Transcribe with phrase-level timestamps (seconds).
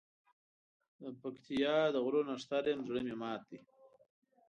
[1.01, 3.57] دپکتیا د غرو نښتر یم زړه مي مات دی